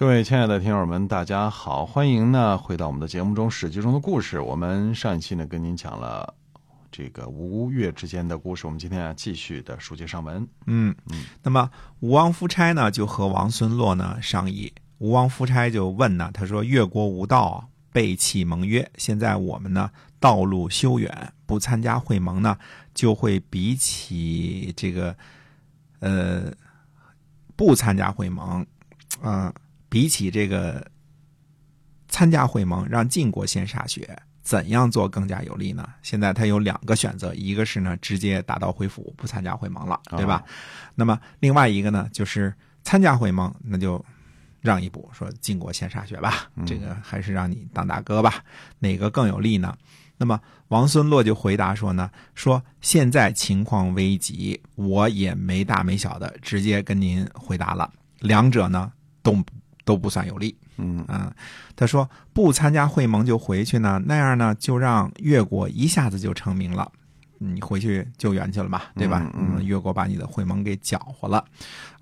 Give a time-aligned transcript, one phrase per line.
[0.00, 4.40] 各位亲爱的听友们，大家好，欢迎呢回到我们的节目中《史记》中的故事。
[4.40, 6.32] 我们上一期呢跟您讲了
[6.90, 10.48] 这个吴越之间的故事，我们今天啊继续的书接上文。
[10.64, 22.56] 嗯嗯，那么吴王夫差呢就和王孙洛呢商议，吴王夫差就问呢，他说越国无道，背弃盟约，现在我们呢道路修远，不参加会盟呢，
[22.94, 25.14] 就会比起这个
[25.98, 26.50] 呃
[27.54, 28.64] 不参加会盟，
[29.20, 29.52] 啊。
[29.90, 30.90] 比起这个
[32.08, 35.86] 参加会盟，让晋国先歃血，怎样做更加有利呢？
[36.02, 40.42] 现在他有两个选择，一个是呢直接打道回府，不参加会盟了，对吧？
[40.94, 44.02] 那么另外一个呢，就是参加会盟，那就
[44.60, 48.44] 让一步，说晋国先歃血吧，这个还是让你当大哥吧，
[48.78, 49.76] 哪个更有利呢？
[50.16, 59.36] 那么王孙洛就回答说呢，说现在情况危急，我也没大没小的，直接跟您回答了，两者呢都。
[59.90, 61.04] 都不算有利，嗯。
[61.08, 61.34] 啊，
[61.74, 66.88] 他说不参加会盟就回去呢，那样呢就让越国一下子就成名了，
[67.38, 69.28] 你回去救援去了嘛，对吧？
[69.34, 71.44] 嗯，越国把你的会盟给搅和了，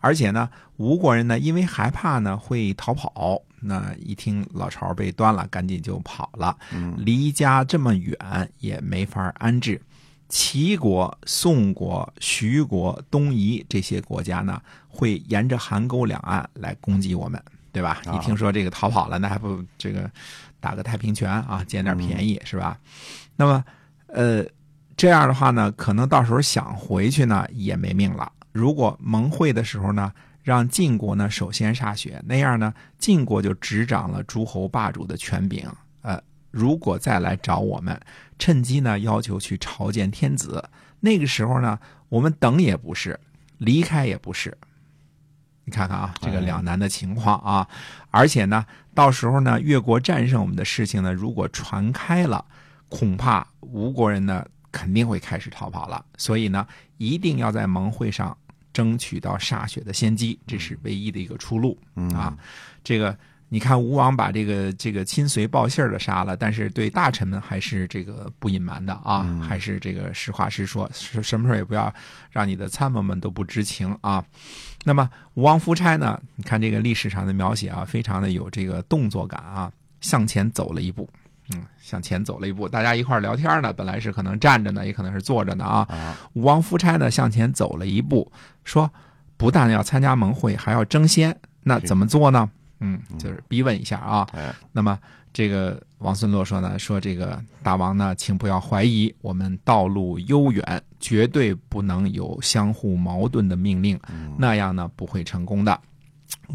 [0.00, 6.55] 而且呢，吴国人呢因为害怕呢会逃跑，那一听老巢被端了，赶紧就跑了，
[6.98, 8.14] 离家这么远
[8.59, 9.81] 也没法安置。
[10.28, 17.42] 齐国、宋国、徐国、东夷这些国家呢，会沿着邗沟两岸来攻击我们。
[17.79, 18.03] 对吧？
[18.12, 20.11] 一听说这个逃跑了，那还不这个
[20.59, 22.77] 打个太平拳啊，捡点便宜是吧？
[23.37, 23.65] 那么，
[24.09, 24.45] 呃，
[24.97, 28.33] 这样的话呢，可能到时候想回去呢也没命了。
[28.51, 30.12] 如果盟会的时候呢，
[30.43, 35.65] 让晋国呢首先歃血，那样呢，晋国就执掌了诸侯霸主的权柄。
[36.03, 38.00] 呃，如果再来找我们，
[38.41, 40.69] 趁机呢要求去朝见天子，
[40.99, 41.78] 那个时候呢，
[42.09, 43.21] 我们等也不是，
[43.59, 44.59] 离开也不是。
[45.69, 47.69] 你看看啊，这个两难的情况啊，
[48.11, 48.65] 而且呢，
[48.95, 52.43] 到时候呢，越国战胜我们的事情呢，如果传开了，
[52.89, 54.43] 恐怕吴国人呢
[54.73, 56.03] 肯定会开始逃跑了。
[56.17, 58.34] 所以呢，一定要在盟会上
[58.73, 61.79] 争取到歃血的先机，这是唯一的一个出路
[62.15, 62.35] 啊。
[62.83, 63.15] 这个。
[63.50, 71.92] 你看吴王把这个这个亲随报信的杀了，但是对大臣们还是这个不隐瞒的啊，还是这个实话实说，什什么事也不要
[72.31, 74.22] 让你的参谋们都不知情啊。
[74.84, 76.20] 那么吴王夫差呢？
[76.37, 81.08] 你看这个历史上的描写啊，非常的有这个动作感啊，向前走了一步，
[81.54, 86.16] 嗯，向前走了一步，大家一块聊天呢，本来是可能站着呢，也可能是坐着呢啊。
[86.34, 88.31] 吴王夫差呢向前走了一步，
[88.62, 88.91] 说
[89.38, 92.50] 不但要参加盟会，还要争先，那怎么做呢？
[92.81, 94.27] 嗯，就是逼问一下啊。
[94.72, 94.99] 那么
[95.33, 103.99] 这个王孙洛说呢，说这个大王呢，请不要怀疑，我们道路悠远，绝对不能有相互矛盾的命令，
[104.37, 105.78] 那样呢不会成功的。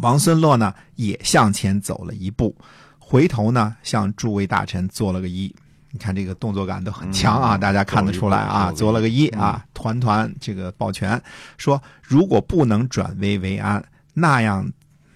[0.02, 2.56] 王孙洛呢也向前走了一步，
[2.98, 5.54] 回头呢向诸位大臣做了个揖。
[5.92, 11.22] 你看这个动作感都很强啊，大家看得出来啊，做了个揖啊，团团这个抱拳，
[11.58, 13.84] 说如果不能转危为安，
[14.14, 14.68] 那样。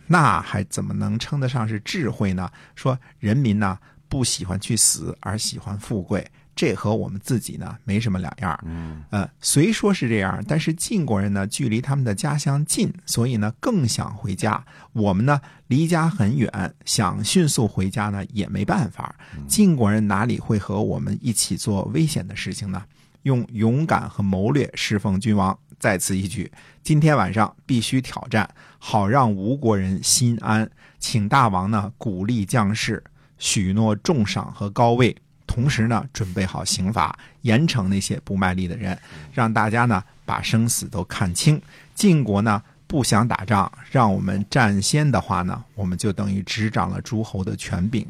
[0.08, 2.50] 那还怎么能称得上是智慧呢？
[2.76, 3.78] 说人民呢
[4.10, 6.26] 不喜欢去死，而喜欢富贵，
[6.56, 8.58] 这和我们自己呢没什么两样。
[8.66, 14.64] 嗯，呃，虽说是这样，但是晋国人呢距离他们的家乡近，所以呢更想回家。
[14.94, 19.14] 我们呢离家很远，想迅速回家呢也没办法。
[19.48, 22.84] 晋国人哪里会和我们一起做危险的事情呢？
[23.28, 25.58] 用勇敢和谋略侍奉君王。
[25.78, 26.50] 在此一举，
[26.82, 28.50] 今天晚上必须挑战，
[28.80, 30.68] 好让吴国人心安。
[30.98, 33.04] 请大王呢鼓励将士，
[33.38, 38.98] 许诺重赏和高位，同时呢准备好刑罚，严惩那些不卖力的人，
[39.34, 41.62] 让大家呢把生死都看清。
[41.94, 48.08] 晋国呢不想打仗，让我们占先的话呢，我们就等于执掌了诸侯的权柄。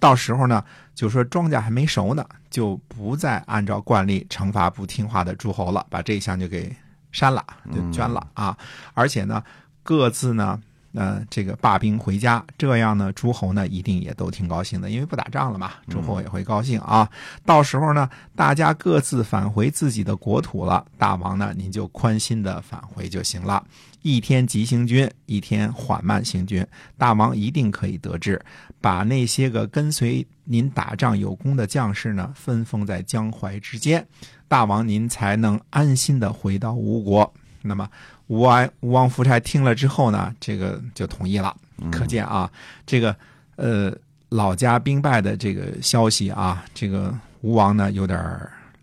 [0.00, 0.64] 到时候呢，
[0.94, 6.74] 就说庄稼还没熟呢，就不再按照惯例惩罚不听话的诸侯了，把这一项就给。
[7.12, 7.44] 删了
[7.74, 8.56] 就捐了啊！
[8.94, 9.42] 而且呢，
[9.82, 10.62] 各自呢
[10.94, 17.10] 呃，这个罢兵回家，这样呢，诸侯呢一定也都挺高兴的，因为不打仗了嘛，诸侯也会高兴啊。
[17.44, 23.64] 到时候呢，大家各自返回自己的国土了，大王呢您就宽心的返回就行了。
[24.02, 26.66] 一天急行军，一天缓慢行军，
[26.96, 28.40] 大王一定可以得知，
[28.80, 34.06] 把那些个跟随您打仗有功的将士呢，分封在江淮之间，
[34.48, 37.32] 大王您才能安心的回到吴国。
[37.62, 37.88] 那么。
[38.30, 41.52] 吴王吴王夫差听了之后呢，这个就同意了。
[41.90, 42.48] 可见啊，
[42.86, 43.16] 这个
[43.56, 43.92] 呃
[44.28, 48.16] 老家兵败的这个消息啊，这个吴王呢有点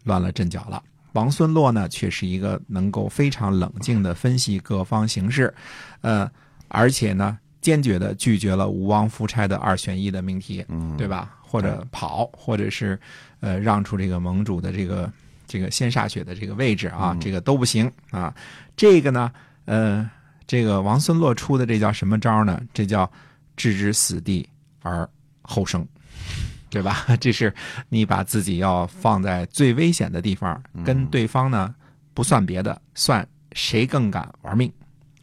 [0.03, 0.83] 乱了阵脚了。
[1.17, 5.53] 王孙洛呢却是一个能够非常冷静的分析各方形势，
[6.01, 6.29] 呃，
[6.67, 10.63] 而且呢坚决的拒绝了吴王夫差的二选一的命题，
[10.97, 11.35] 对吧？
[11.41, 12.99] 或者跑，或者是
[13.39, 15.11] 呃让出这个盟主的这个。
[15.49, 18.35] 这个先歃血的这个位置啊，这个都不行啊。
[18.75, 19.31] 这个呢，
[19.63, 20.03] 呃，
[20.45, 22.61] 这个王孙洛出的这叫什么招呢？
[22.73, 23.09] 这叫
[23.55, 24.45] 置之死地
[24.81, 25.09] 而
[25.41, 25.87] 后生，
[26.69, 27.05] 对吧？
[27.19, 27.53] 这是
[27.89, 31.73] 你把自己要放在最危险的地方，跟对方呢
[32.13, 34.71] 不算别的，算谁更敢玩命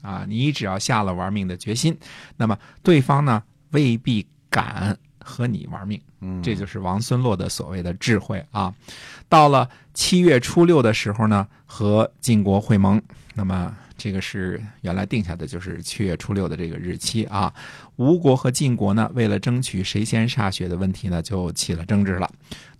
[0.02, 0.24] 啊？
[0.28, 1.96] 你只要下了玩命的决心，
[2.36, 4.96] 那么对方呢未必敢。
[5.26, 5.98] 和你玩命，
[6.42, 8.74] 这就是王孙洛的所谓的智慧啊！
[9.26, 13.00] 到了七月初六的时候呢，和晋国会盟，
[13.32, 13.74] 那么
[14.04, 17.50] 这个是原来定下的，就是七月初六的这个日期啊。
[17.96, 22.30] 吴国和晋国呢，为了争取谁先歃血的问题呢，就起了争执了。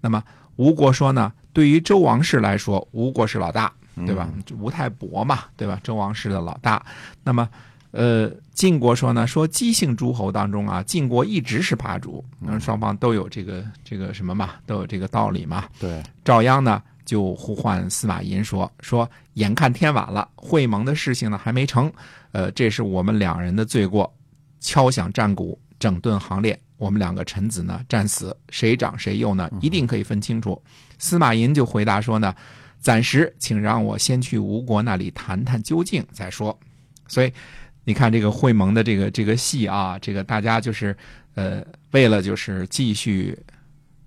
[0.03, 0.23] 那么
[0.56, 3.73] 吴国说呢，对于周王室来说，吴国是老大，
[4.05, 4.29] 对吧？
[4.61, 5.81] 吴太伯嘛，对吧？
[5.82, 6.85] 周王室的老大，
[7.23, 7.49] 那么。
[7.97, 15.65] 呃，晋国说呢，说姬姓诸侯当中啊，晋国一直是霸主，那双方都有这个这个什么嘛，都有这个道理嘛。
[15.79, 21.93] 对，赵鞅呢就呼唤司马懿说，说眼看天晚了，会盟的事情呢还没成，
[22.33, 24.12] 呃，这是我们两人的罪过，
[24.61, 30.61] 敲响战鼓，整顿行列，我们两个臣子呢战死，谁长谁幼呢，一定可以分清楚。
[30.99, 32.35] 司马懿就回答说呢，
[32.81, 36.59] 暂时请让我先去吴国那里谈谈究竟再说，
[37.07, 37.33] 所以。
[37.87, 40.97] 你看这个会盟的这个这个戏啊，这个大家就是
[41.35, 43.39] 呃，为了就是继续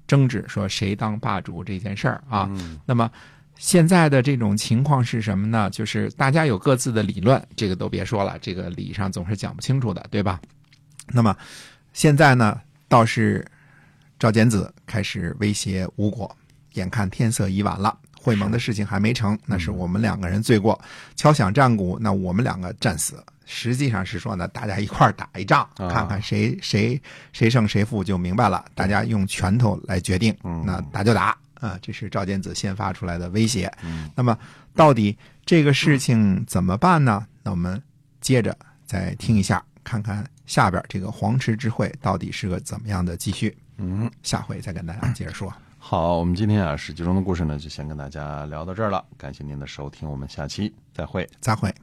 [0.07, 2.49] 争执说谁当霸主这件事儿啊。
[2.85, 3.11] 那么
[3.57, 5.69] 现在的这种情况是什么呢？
[5.69, 10.39] 就是大家有各自的理论，这个都别说了，这个理上总是讲不清楚的，对吧？
[11.07, 11.35] 那么
[11.93, 13.45] 现在呢，倒是
[14.19, 16.29] 赵简子开始威胁吴国，
[16.73, 20.79] 眼看天色已晚了，会盟的事情还没成，那是我们两个人罪过，
[21.15, 23.23] 敲响战鼓，那我们两个战死。
[23.49, 27.01] 实际上是说呢，大家一块儿打一仗，看看谁谁
[27.31, 28.63] 谁胜谁负就明白了。
[28.75, 30.35] 大家用拳头来决定，
[30.65, 31.79] 那打就打啊！
[31.81, 33.71] 这是赵简子先发出来的威胁。
[34.13, 34.37] 那么
[34.75, 37.25] 到底这个事情怎么办呢？
[37.41, 37.81] 那我们
[38.19, 38.55] 接着
[38.85, 43.57] 再听一下，看看下边这个黄池之会到底是个怎么样的继续。
[43.77, 45.51] 嗯，下回再跟大家接着说。
[45.79, 49.05] 好，我们今天啊史记中的故事呢，就先跟大家聊到这儿了。
[49.17, 51.73] 感谢您的收听，我们下期再会，再会。